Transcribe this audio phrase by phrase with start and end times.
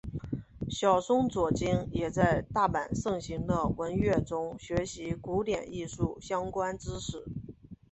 [0.67, 7.23] 小松左京也在大阪盛行的文乐中学习古典艺术相关知识。